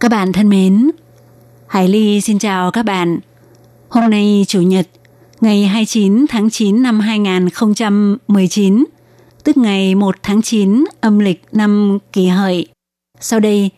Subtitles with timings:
[0.00, 0.90] Các bạn thân mến,
[1.66, 3.18] Hải Ly xin chào các bạn.
[3.88, 4.88] Hôm nay Chủ nhật,
[5.40, 8.84] ngày 29 tháng 9 năm 2019,
[9.44, 12.66] tức ngày 1 tháng 9 âm lịch năm kỷ hợi.
[13.20, 13.70] Sau đây,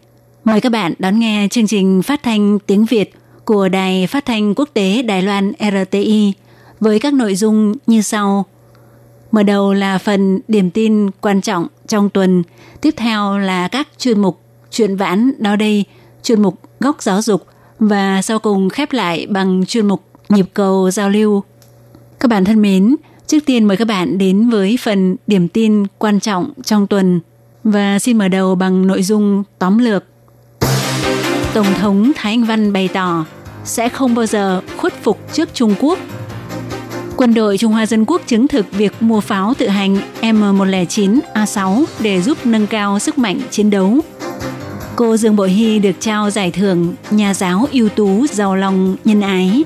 [0.45, 3.15] mời các bạn đón nghe chương trình phát thanh tiếng Việt
[3.45, 6.33] của Đài Phát thanh Quốc tế Đài Loan RTI
[6.81, 8.45] với các nội dung như sau.
[9.31, 12.43] Mở đầu là phần điểm tin quan trọng trong tuần,
[12.81, 15.85] tiếp theo là các chuyên mục chuyện vãn đó đây,
[16.23, 17.47] chuyên mục góc giáo dục
[17.79, 21.43] và sau cùng khép lại bằng chuyên mục nhịp cầu giao lưu.
[22.21, 26.21] Các bạn thân mến, trước tiên mời các bạn đến với phần điểm tin quan
[26.21, 27.21] trọng trong tuần
[27.65, 30.05] và xin mở đầu bằng nội dung tóm lược.
[31.55, 33.25] Tổng thống Thái Anh Văn bày tỏ
[33.65, 35.99] sẽ không bao giờ khuất phục trước Trung Quốc.
[37.17, 42.23] Quân đội Trung Hoa Dân Quốc chứng thực việc mua pháo tự hành M109A6 để
[42.23, 44.01] giúp nâng cao sức mạnh chiến đấu.
[45.01, 49.21] Cô Dương Bội Hy được trao giải thưởng nhà giáo ưu tú giàu lòng nhân
[49.21, 49.65] ái.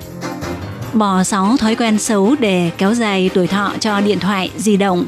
[0.92, 5.04] Bỏ 6 thói quen xấu để kéo dài tuổi thọ cho điện thoại di động.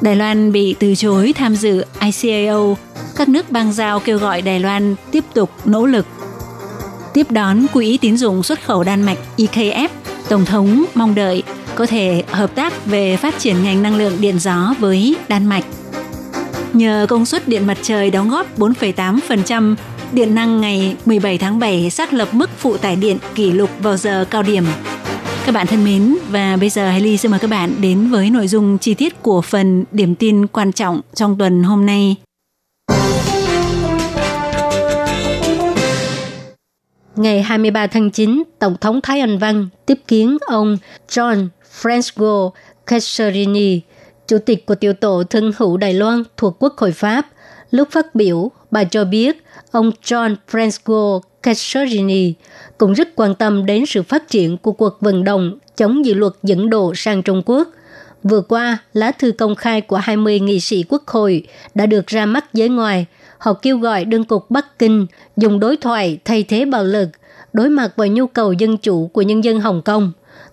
[0.00, 2.76] Đài Loan bị từ chối tham dự ICAO.
[3.16, 6.06] Các nước bang giao kêu gọi Đài Loan tiếp tục nỗ lực.
[7.14, 9.88] Tiếp đón Quỹ tín dụng xuất khẩu Đan Mạch IKF,
[10.28, 11.42] Tổng thống mong đợi
[11.74, 15.64] có thể hợp tác về phát triển ngành năng lượng điện gió với Đan Mạch
[16.72, 19.74] nhờ công suất điện mặt trời đóng góp 4,8%,
[20.12, 23.96] điện năng ngày 17 tháng 7 xác lập mức phụ tải điện kỷ lục vào
[23.96, 24.64] giờ cao điểm.
[25.46, 28.48] Các bạn thân mến, và bây giờ Hailey xin mời các bạn đến với nội
[28.48, 32.16] dung chi tiết của phần điểm tin quan trọng trong tuần hôm nay.
[37.16, 40.76] Ngày 23 tháng 9, Tổng thống Thái Anh Văn tiếp kiến ông
[41.08, 41.48] John
[41.82, 42.50] Francesco
[42.86, 43.80] Casserini,
[44.28, 47.26] Chủ tịch của tiểu tổ thân hữu Đài Loan thuộc Quốc hội Pháp,
[47.70, 52.34] lúc phát biểu, bà cho biết ông John Francisco Cassorini
[52.78, 56.32] cũng rất quan tâm đến sự phát triển của cuộc vận động chống dự luật
[56.42, 57.68] dẫn độ sang Trung Quốc.
[58.22, 62.26] Vừa qua, lá thư công khai của 20 nghị sĩ quốc hội đã được ra
[62.26, 63.06] mắt giới ngoài.
[63.38, 65.06] Họ kêu gọi đơn cục Bắc Kinh
[65.36, 67.08] dùng đối thoại thay thế bạo lực,
[67.52, 70.12] đối mặt với nhu cầu dân chủ của nhân dân Hồng Kông.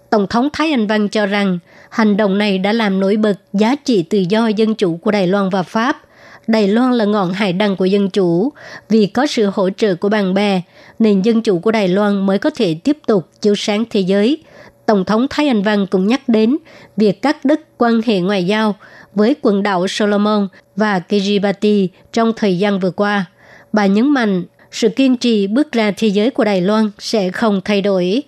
[0.10, 1.60] Tổng thống Thái Anh Văn cho rằng
[1.94, 5.28] Hành động này đã làm nổi bật giá trị tự do dân chủ của Đài
[5.28, 6.02] Loan và Pháp.
[6.48, 8.54] Đài Loan là ngọn hải đăng của dân chủ.
[8.90, 10.62] Vì có sự hỗ trợ của bạn bè,
[11.00, 14.38] nền dân chủ của Đài Loan mới có thể tiếp tục chiếu sáng thế giới.
[14.86, 16.58] Tổng thống Thái Anh Văn cũng nhắc đến
[16.98, 18.76] việc cắt đứt quan hệ ngoại giao
[19.16, 23.26] với quần đảo Solomon và Kiribati trong thời gian vừa qua.
[23.74, 27.62] Bà nhấn mạnh sự kiên trì bước ra thế giới của Đài Loan sẽ không
[27.66, 28.24] thay đổi.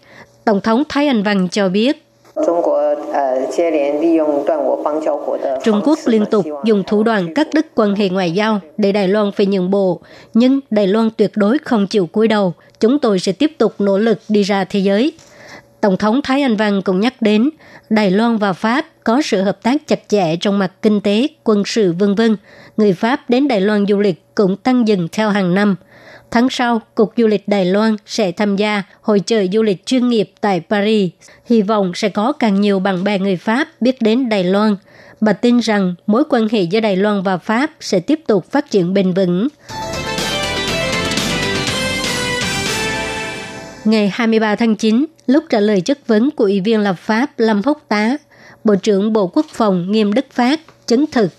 [0.46, 2.02] Tổng thống Thái Anh Văn cho biết
[2.36, 2.62] Trung
[5.64, 9.08] Trung Quốc liên tục dùng thủ đoạn cắt đứt quan hệ ngoại giao để Đài
[9.08, 10.02] Loan phải nhượng bộ,
[10.34, 12.54] nhưng Đài Loan tuyệt đối không chịu cúi đầu.
[12.80, 15.14] Chúng tôi sẽ tiếp tục nỗ lực đi ra thế giới.
[15.82, 17.50] Tổng thống Thái Anh Văn cũng nhắc đến
[17.90, 21.64] Đài Loan và Pháp có sự hợp tác chặt chẽ trong mặt kinh tế, quân
[21.66, 22.38] sự vân vân.
[22.78, 25.76] Người Pháp đến Đài Loan du lịch cũng tăng dần theo hàng năm–
[26.36, 30.10] Tháng sau, Cục Du lịch Đài Loan sẽ tham gia hội trợ du lịch chuyên
[30.10, 31.12] nghiệp tại Paris.
[31.46, 34.76] Hy vọng sẽ có càng nhiều bạn bè người Pháp biết đến Đài Loan.
[35.22, 38.72] Bà tin rằng mối quan hệ giữa Đài Loan và Pháp sẽ tiếp tục phát
[38.72, 39.48] triển bền vững.
[43.86, 47.62] Ngày 23 tháng 9, lúc trả lời chất vấn của Ủy viên lập pháp Lâm
[47.66, 48.18] Húc Tá,
[48.64, 51.32] Bộ trưởng Bộ Quốc phòng Nghiêm Đức Phát chứng thực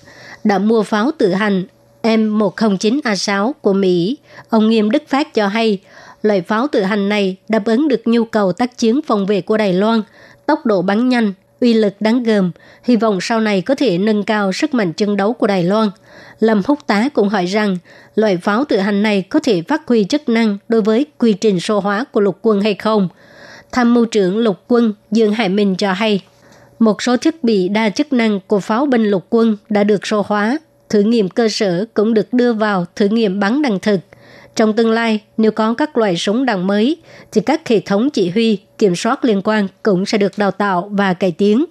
[0.46, 1.64] đã mua pháo tự hành
[2.02, 4.16] M109A6 của Mỹ,
[4.48, 5.78] ông Nghiêm Đức Phát cho hay,
[6.22, 9.56] loại pháo tự hành này đáp ứng được nhu cầu tác chiến phòng vệ của
[9.56, 10.02] Đài Loan,
[10.46, 12.50] tốc độ bắn nhanh, uy lực đáng gờm,
[12.84, 15.88] hy vọng sau này có thể nâng cao sức mạnh chiến đấu của Đài Loan.
[16.40, 17.76] Lâm Húc Tá cũng hỏi rằng,
[18.14, 21.60] loại pháo tự hành này có thể phát huy chức năng đối với quy trình
[21.60, 23.08] số hóa của lục quân hay không?
[23.72, 26.22] Tham mưu trưởng lục quân Dương Hải Minh cho hay,
[26.78, 30.25] một số thiết bị đa chức năng của pháo binh lục quân đã được số
[30.26, 30.58] hóa,
[30.88, 34.00] thử nghiệm cơ sở cũng được đưa vào thử nghiệm bắn đạn thực.
[34.56, 36.96] Trong tương lai, nếu có các loại súng đạn mới,
[37.32, 40.88] thì các hệ thống chỉ huy, kiểm soát liên quan cũng sẽ được đào tạo
[40.93, 41.64] và cải tiến.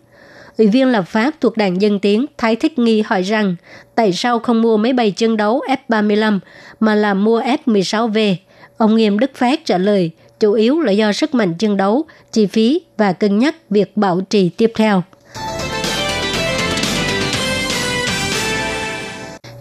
[0.58, 3.56] Ủy viên lập pháp thuộc đảng Dân Tiến Thái Thích Nghi hỏi rằng
[3.96, 6.40] tại sao không mua máy bay chiến đấu F-35
[6.80, 8.36] mà là mua F-16V.
[8.78, 10.12] Ông Nghiêm Đức Phát trả lời
[10.46, 14.22] chủ yếu là do sức mạnh chiến đấu, chi phí và cân nhắc việc bảo
[14.22, 15.04] trì tiếp theo.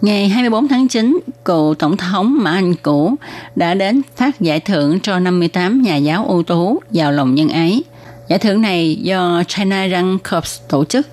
[0.01, 3.15] Ngày 24 tháng 9, cựu Tổng thống Mã Anh Cũ
[3.55, 7.83] đã đến phát giải thưởng cho 58 nhà giáo ưu tú giàu lòng nhân ái.
[8.29, 11.07] Giải thưởng này do China Young Corps tổ chức.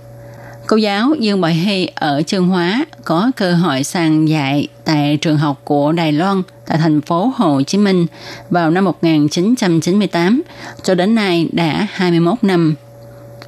[0.66, 5.38] Cô giáo Dương Bội Hy ở Trương Hóa có cơ hội sang dạy tại trường
[5.38, 6.42] học của Đài Loan
[6.72, 8.06] tại thành phố Hồ Chí Minh
[8.50, 10.42] vào năm 1998
[10.82, 12.74] cho đến nay đã 21 năm.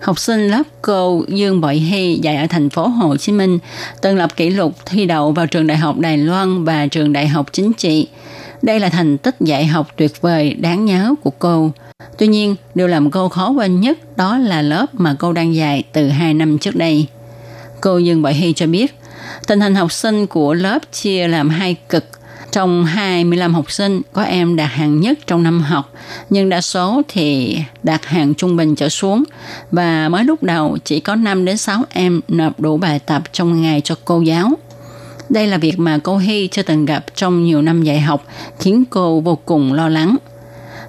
[0.00, 3.58] Học sinh lớp cô Dương Bội Hy dạy ở thành phố Hồ Chí Minh
[4.02, 7.28] từng lập kỷ lục thi đậu vào trường đại học Đài Loan và trường đại
[7.28, 8.08] học chính trị.
[8.62, 11.70] Đây là thành tích dạy học tuyệt vời đáng nhớ của cô.
[12.18, 15.82] Tuy nhiên, điều làm cô khó quên nhất đó là lớp mà cô đang dạy
[15.92, 17.06] từ 2 năm trước đây.
[17.80, 18.94] Cô Dương Bội Hy cho biết,
[19.46, 22.04] tình hình học sinh của lớp chia làm hai cực.
[22.54, 25.92] Trong 25 học sinh, có em đạt hạng nhất trong năm học,
[26.30, 29.24] nhưng đa số thì đạt hạng trung bình trở xuống.
[29.70, 33.62] Và mới lúc đầu chỉ có 5 đến 6 em nộp đủ bài tập trong
[33.62, 34.50] ngày cho cô giáo.
[35.28, 38.24] Đây là việc mà cô Hy chưa từng gặp trong nhiều năm dạy học,
[38.60, 40.16] khiến cô vô cùng lo lắng.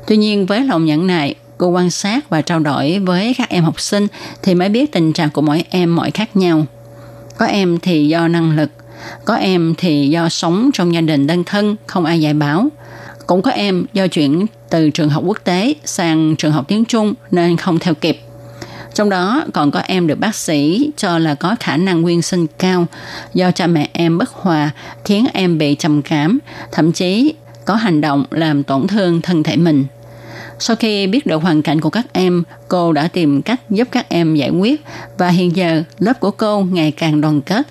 [0.08, 3.64] Tuy nhiên với lòng nhẫn nại, cô quan sát và trao đổi với các em
[3.64, 4.08] học sinh
[4.44, 6.66] thì mới biết tình trạng của mỗi em mọi khác nhau.
[7.38, 8.70] Có em thì do năng lực,
[9.26, 12.68] có em thì do sống trong gia đình đơn thân, không ai dạy bảo.
[13.28, 17.14] Cũng có em do chuyển từ trường học quốc tế sang trường học tiếng Trung
[17.32, 18.20] nên không theo kịp.
[18.94, 22.48] Trong đó còn có em được bác sĩ cho là có khả năng nguyên sinh
[22.60, 22.86] cao
[23.34, 24.72] do cha mẹ em bất hòa
[25.06, 26.40] khiến em bị trầm cảm,
[26.72, 27.34] thậm chí
[27.66, 29.86] có hành động làm tổn thương thân thể mình.
[30.60, 34.10] Sau khi biết được hoàn cảnh của các em, cô đã tìm cách giúp các
[34.10, 34.82] em giải quyết
[35.18, 37.68] và hiện giờ lớp của cô ngày càng đoàn kết.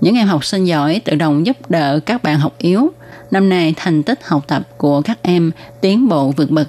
[0.00, 2.92] Những em học sinh giỏi tự động giúp đỡ các bạn học yếu.
[3.30, 5.50] Năm nay thành tích học tập của các em
[5.80, 6.68] tiến bộ vượt bậc.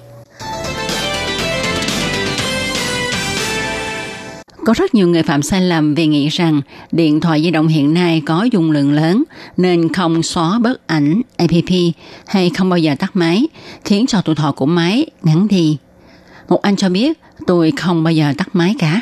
[4.67, 6.61] Có rất nhiều người phạm sai lầm vì nghĩ rằng
[6.91, 9.23] điện thoại di động hiện nay có dung lượng lớn
[9.57, 11.51] nên không xóa bớt ảnh app
[12.25, 13.47] hay không bao giờ tắt máy,
[13.85, 15.77] khiến cho tuổi thọ của máy ngắn đi.
[16.49, 19.01] Một anh cho biết tôi không bao giờ tắt máy cả.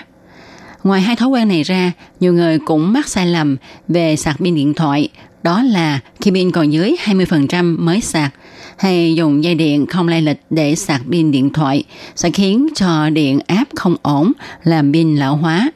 [0.84, 3.58] Ngoài hai thói quen này ra, nhiều người cũng mắc sai lầm
[3.88, 5.10] về sạc pin điện thoại,
[5.44, 8.34] đó là khi pin còn dưới 20% mới sạc
[8.78, 11.84] hay dùng dây điện không lai lịch để sạc pin điện thoại
[12.16, 14.32] sẽ khiến cho điện áp không ổn,
[14.64, 15.72] làm pin lão hóa.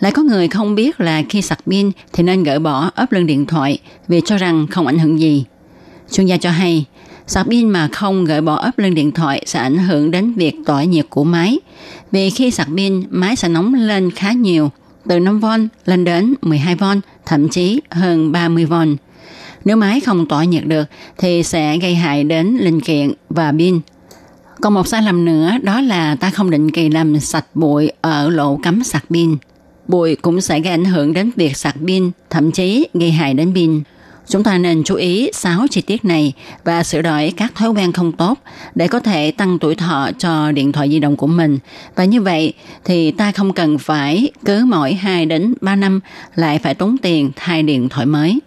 [0.00, 3.26] Lại có người không biết là khi sạc pin thì nên gỡ bỏ ốp lưng
[3.26, 3.78] điện thoại
[4.08, 5.44] vì cho rằng không ảnh hưởng gì.
[6.10, 6.84] Chuyên gia cho hay,
[7.26, 10.54] sạc pin mà không gỡ bỏ ốp lưng điện thoại sẽ ảnh hưởng đến việc
[10.66, 11.58] tỏa nhiệt của máy.
[12.12, 14.70] Vì khi sạc pin, máy sẽ nóng lên khá nhiều,
[15.08, 18.96] từ 5V lên đến 12V, thậm chí hơn 30V.
[19.64, 20.84] Nếu máy không tỏa nhiệt được
[21.18, 23.80] thì sẽ gây hại đến linh kiện và pin.
[24.60, 28.30] Còn một sai lầm nữa đó là ta không định kỳ làm sạch bụi ở
[28.30, 29.36] lỗ cắm sạc pin.
[29.88, 33.54] Bụi cũng sẽ gây ảnh hưởng đến việc sạc pin, thậm chí gây hại đến
[33.54, 33.82] pin.
[34.28, 36.32] Chúng ta nên chú ý 6 chi tiết này
[36.64, 38.38] và sửa đổi các thói quen không tốt
[38.74, 41.58] để có thể tăng tuổi thọ cho điện thoại di động của mình.
[41.96, 42.52] Và như vậy
[42.84, 46.00] thì ta không cần phải cứ mỗi 2 đến 3 năm
[46.34, 48.40] lại phải tốn tiền thay điện thoại mới.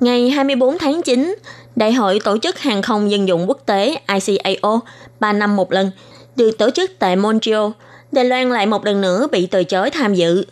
[0.00, 1.34] Ngày 24 tháng 9,
[1.76, 4.80] Đại hội Tổ chức Hàng không Dân dụng Quốc tế ICAO
[5.20, 5.90] 3 năm một lần
[6.36, 7.66] được tổ chức tại Montreal.
[8.12, 10.44] Đài Loan lại một lần nữa bị từ chối tham dự.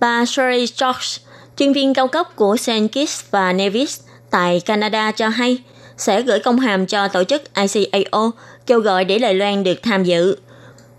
[0.00, 2.88] Bà Sherry George, chuyên viên cao cấp của St.
[2.92, 5.58] Kitts và Nevis tại Canada cho hay
[5.96, 8.30] sẽ gửi công hàm cho tổ chức ICAO
[8.66, 10.36] kêu gọi để Đài Loan được tham dự.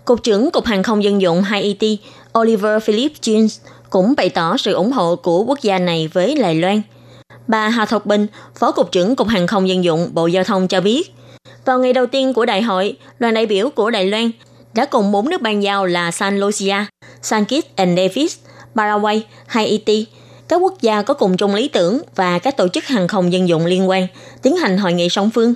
[0.04, 1.98] Cục trưởng Cục Hàng không Dân dụng Haiti
[2.38, 3.58] Oliver Philip Jones
[3.90, 6.82] cũng bày tỏ sự ủng hộ của quốc gia này với Đài Loan–
[7.46, 10.68] Bà Hà Thục Bình, Phó Cục trưởng Cục Hàng không Dân dụng Bộ Giao thông
[10.68, 11.14] cho biết,
[11.64, 14.30] vào ngày đầu tiên của đại hội, đoàn đại biểu của Đài Loan
[14.74, 16.76] đã cùng bốn nước ban giao là San Lucia,
[17.22, 18.36] San Kitts and Nevis,
[18.76, 20.06] Paraguay, Haiti,
[20.48, 23.48] các quốc gia có cùng chung lý tưởng và các tổ chức hàng không dân
[23.48, 24.06] dụng liên quan
[24.42, 25.54] tiến hành hội nghị song phương,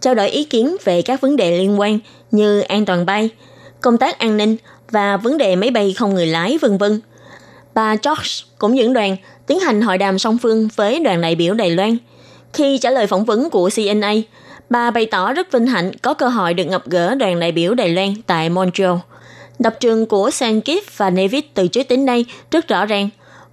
[0.00, 1.98] trao đổi ý kiến về các vấn đề liên quan
[2.30, 3.30] như an toàn bay,
[3.80, 4.56] công tác an ninh
[4.90, 7.00] và vấn đề máy bay không người lái vân vân.
[7.74, 9.16] Bà George cũng dẫn đoàn
[9.50, 11.96] tiến hành hội đàm song phương với đoàn đại biểu Đài Loan.
[12.52, 14.12] Khi trả lời phỏng vấn của CNA,
[14.68, 17.74] bà bày tỏ rất vinh hạnh có cơ hội được gặp gỡ đoàn đại biểu
[17.74, 18.94] Đài Loan tại Montreal.
[19.58, 23.08] Đập trường của Sankip và Nevis từ trước đến nay rất rõ ràng.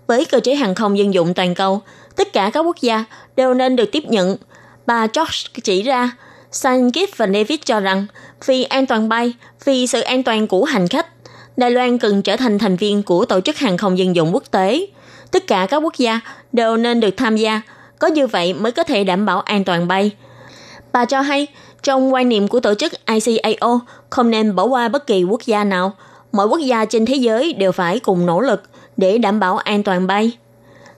[0.07, 1.81] Với cơ chế hàng không dân dụng toàn cầu,
[2.15, 4.37] tất cả các quốc gia đều nên được tiếp nhận.
[4.85, 6.11] Bà George chỉ ra,
[6.51, 8.05] Sankip và Nevis cho rằng
[8.45, 9.33] vì an toàn bay,
[9.65, 11.07] vì sự an toàn của hành khách,
[11.57, 14.43] Đài Loan cần trở thành thành viên của Tổ chức Hàng không Dân dụng Quốc
[14.51, 14.87] tế.
[15.31, 16.19] Tất cả các quốc gia
[16.51, 17.61] đều nên được tham gia,
[17.99, 20.11] có như vậy mới có thể đảm bảo an toàn bay.
[20.91, 21.47] Bà cho hay,
[21.83, 23.79] trong quan niệm của tổ chức ICAO,
[24.09, 25.93] không nên bỏ qua bất kỳ quốc gia nào.
[26.31, 28.63] mọi quốc gia trên thế giới đều phải cùng nỗ lực
[28.97, 30.31] để đảm bảo an toàn bay.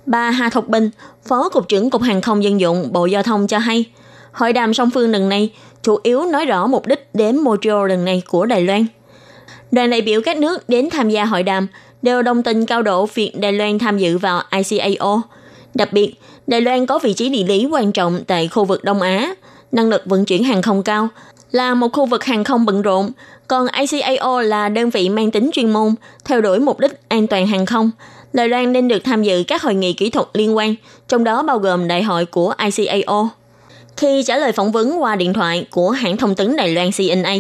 [0.05, 0.89] Bà Hà Thục Bình,
[1.25, 3.85] Phó Cục trưởng Cục Hàng không Dân dụng Bộ Giao thông cho hay,
[4.31, 8.05] hội đàm song phương lần này chủ yếu nói rõ mục đích đến Montreal lần
[8.05, 8.85] này của Đài Loan.
[9.71, 11.67] Đoàn đại biểu các nước đến tham gia hội đàm
[12.01, 15.21] đều đồng tình cao độ việc Đài Loan tham dự vào ICAO.
[15.73, 16.13] Đặc biệt,
[16.47, 19.35] Đài Loan có vị trí địa lý quan trọng tại khu vực Đông Á,
[19.71, 21.07] năng lực vận chuyển hàng không cao,
[21.51, 23.11] là một khu vực hàng không bận rộn,
[23.47, 27.47] còn ICAO là đơn vị mang tính chuyên môn, theo đuổi mục đích an toàn
[27.47, 27.91] hàng không.
[28.33, 30.75] Đài Loan nên được tham dự các hội nghị kỹ thuật liên quan,
[31.07, 33.29] trong đó bao gồm đại hội của ICAO.
[33.97, 37.35] Khi trả lời phỏng vấn qua điện thoại của hãng thông tấn Đài Loan CNA,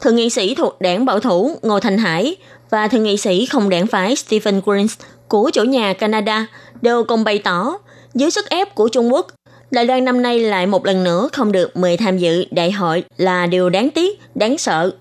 [0.00, 2.36] thượng nghị sĩ thuộc đảng bảo thủ Ngô Thành Hải
[2.70, 4.98] và thượng nghị sĩ không đảng phái Stephen Greens
[5.28, 6.46] của chủ nhà Canada
[6.82, 7.78] đều cùng bày tỏ
[8.14, 9.26] dưới sức ép của Trung Quốc,
[9.70, 13.04] Đài Loan năm nay lại một lần nữa không được mời tham dự đại hội
[13.16, 14.92] là điều đáng tiếc, đáng sợ.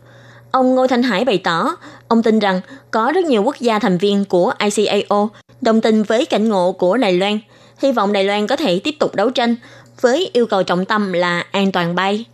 [0.51, 1.75] Ông Ngô Thanh Hải bày tỏ,
[2.07, 2.61] ông tin rằng
[2.91, 5.29] có rất nhiều quốc gia thành viên của ICAO
[5.61, 7.39] đồng tình với cảnh ngộ của Đài Loan,
[7.81, 9.55] hy vọng Đài Loan có thể tiếp tục đấu tranh
[10.01, 12.25] với yêu cầu trọng tâm là an toàn bay.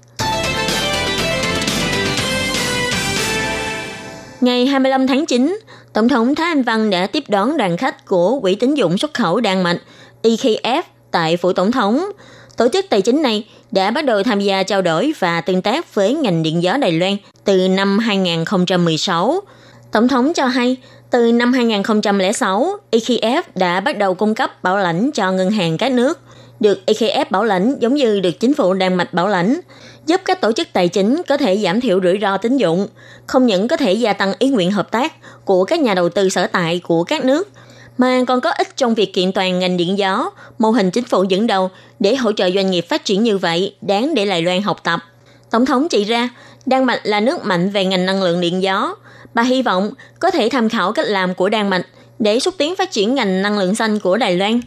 [4.46, 5.60] Ngày 25 tháng 9,
[5.94, 9.14] Tổng thống Thái Anh Văn đã tiếp đón đoàn khách của Quỹ tín dụng xuất
[9.14, 9.78] khẩu Đan Mạch
[10.24, 12.06] EKF tại phủ tổng thống.
[12.58, 15.96] Tổ chức tài chính này đã bắt đầu tham gia trao đổi và tương tác
[15.96, 19.42] với ngành điện gió Đài Loan từ năm 2016.
[19.92, 20.78] Tổng thống cho hay,
[21.12, 25.92] từ năm 2006, EKF đã bắt đầu cung cấp bảo lãnh cho ngân hàng các
[25.92, 26.20] nước.
[26.60, 29.60] Được EKF bảo lãnh giống như được chính phủ Đan Mạch bảo lãnh,
[30.06, 32.88] giúp các tổ chức tài chính có thể giảm thiểu rủi ro tín dụng,
[33.28, 35.14] không những có thể gia tăng ý nguyện hợp tác
[35.46, 37.50] của các nhà đầu tư sở tại của các nước,
[37.98, 41.24] mà còn có ích trong việc kiện toàn ngành điện gió, mô hình chính phủ
[41.24, 41.70] dẫn đầu
[42.00, 45.00] để hỗ trợ doanh nghiệp phát triển như vậy, đáng để Đài Loan học tập.
[45.52, 46.30] Tổng thống chỉ ra,
[46.66, 48.96] Đan Mạch là nước mạnh về ngành năng lượng điện gió.
[49.34, 51.86] Bà hy vọng có thể tham khảo cách làm của Đan Mạch
[52.20, 54.62] để xúc tiến phát triển ngành năng lượng xanh của Đài Loan.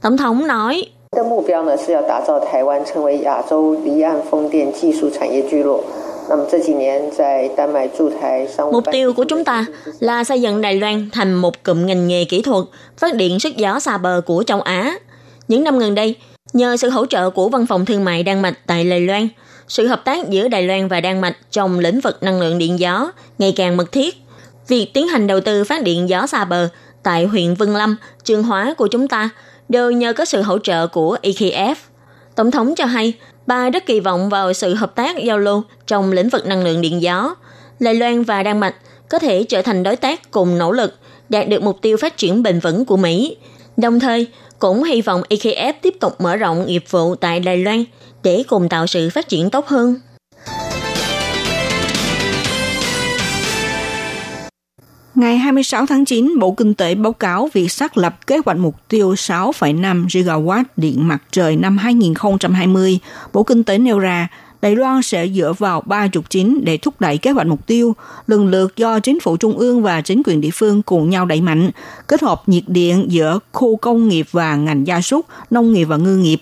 [0.00, 5.83] Tổng thống nói, 的目标呢是要打造台湾成为亚洲离岸风电技术产业聚落。
[6.29, 9.65] 那么这几年在丹麦驻台商务 Mục tiêu của chúng ta
[9.99, 12.65] là xây dựng Đài Loan thành một cụm ngành nghề kỹ thuật
[12.97, 14.93] phát điện sức gió xa bờ của châu Á.
[15.47, 16.15] Những năm gần đây,
[16.53, 19.27] nhờ sự hỗ trợ của Văn phòng Thương mại Đan Mạch tại Đài Loan,
[19.67, 22.79] sự hợp tác giữa Đài Loan và Đan Mạch trong lĩnh vực năng lượng điện
[22.79, 24.15] gió ngày càng mật thiết.
[24.67, 26.69] Việc tiến hành đầu tư phát điện gió xa bờ
[27.03, 29.29] tại huyện Vân Lâm, Trường Hóa của chúng ta
[29.68, 31.74] đều nhờ có sự hỗ trợ của EKF.
[32.34, 33.12] Tổng thống cho hay,
[33.46, 36.80] bà rất kỳ vọng vào sự hợp tác giao lưu trong lĩnh vực năng lượng
[36.80, 37.34] điện gió.
[37.80, 38.74] Đài Loan và Đan Mạch
[39.08, 40.94] có thể trở thành đối tác cùng nỗ lực
[41.28, 43.36] đạt được mục tiêu phát triển bền vững của Mỹ.
[43.76, 44.26] Đồng thời,
[44.58, 47.84] cũng hy vọng EKF tiếp tục mở rộng nghiệp vụ tại Đài Loan
[48.22, 50.00] để cùng tạo sự phát triển tốt hơn.
[55.16, 58.74] Ngày 26 tháng 9, Bộ Kinh tế báo cáo việc xác lập kế hoạch mục
[58.88, 62.98] tiêu 6,5 gigawatt điện mặt trời năm 2020.
[63.32, 64.28] Bộ Kinh tế nêu ra,
[64.62, 67.96] Đài Loan sẽ dựa vào ba trục chính để thúc đẩy kế hoạch mục tiêu,
[68.26, 71.40] lần lượt do chính phủ trung ương và chính quyền địa phương cùng nhau đẩy
[71.40, 71.70] mạnh,
[72.06, 75.96] kết hợp nhiệt điện giữa khu công nghiệp và ngành gia súc, nông nghiệp và
[75.96, 76.40] ngư nghiệp.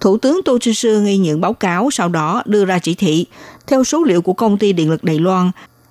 [0.00, 3.26] Thủ tướng Tô Trinh Sư nghi nhận báo cáo sau đó đưa ra chỉ thị.
[3.66, 5.50] Theo số liệu của công ty điện lực Đài Loan,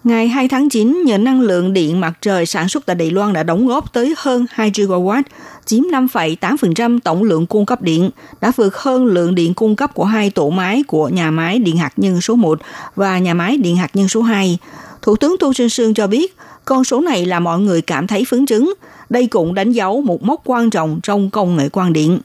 [0.10, 3.34] Ngày 2 tháng 9, nhờ năng lượng điện mặt trời sản xuất tại Đài Loan
[3.34, 5.24] đã đóng góp tới hơn 2 gigawatt,
[5.66, 8.10] chiếm 5,8% tổng lượng cung cấp điện,
[8.42, 11.78] đã vượt hơn lượng điện cung cấp của hai tổ máy của nhà máy điện
[11.78, 12.60] hạt nhân số 1
[12.96, 14.58] và nhà máy điện hạt nhân số 2.
[15.01, 18.25] Thủ tướng Tô Trinh Sương cho biết, con số này là mọi người cảm thấy
[18.25, 18.70] phấn chấn.
[19.10, 22.20] Đây cũng đánh dấu một mốc quan trọng trong công nghệ quang điện.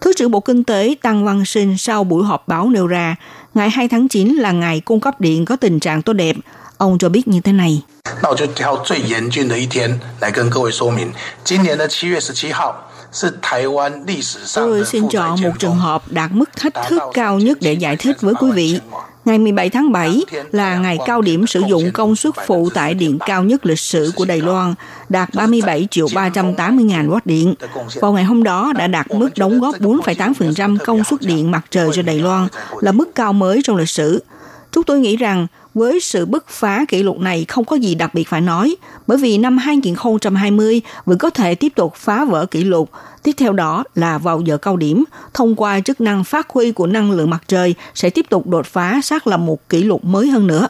[0.00, 3.16] Thứ trưởng Bộ Kinh tế Tăng Văn Sinh sau buổi họp báo nêu ra,
[3.54, 6.36] ngày 2 tháng 9 là ngày cung cấp điện có tình trạng tốt đẹp,
[6.77, 7.83] Ông cho biết như thế này.
[8.21, 11.11] 那我就挑最严峻的一天来跟各位说明。
[11.43, 17.39] 今年的七月十七号是台湾历史上 Tôi 的 xin 负债 chọn 减 một trường 重 hợp đạt mức thách thức cao
[17.39, 18.79] nhất để giải thích với quý vị.
[19.25, 23.19] Ngày 17 tháng 7 là ngày cao điểm sử dụng công suất phụ tải điện
[23.25, 24.73] cao nhất lịch sử của Đài Loan,
[25.09, 27.55] đạt 37 triệu 380 ngàn watt điện.
[28.01, 31.89] Vào ngày hôm đó đã đạt mức đóng góp 4,8% công suất điện mặt trời
[31.93, 32.47] cho Đài Loan,
[32.79, 34.23] là mức cao mới trong lịch sử.
[34.71, 38.14] Chúng tôi nghĩ rằng với sự bứt phá kỷ lục này không có gì đặc
[38.14, 42.64] biệt phải nói, bởi vì năm 2020 vẫn có thể tiếp tục phá vỡ kỷ
[42.64, 42.90] lục.
[43.22, 45.04] Tiếp theo đó là vào giờ cao điểm,
[45.34, 48.66] thông qua chức năng phát huy của năng lượng mặt trời sẽ tiếp tục đột
[48.66, 50.68] phá xác lập một kỷ lục mới hơn nữa.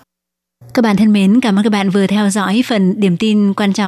[0.74, 3.72] Các bạn thân mến, cảm ơn các bạn vừa theo dõi phần điểm tin quan
[3.72, 3.84] trọng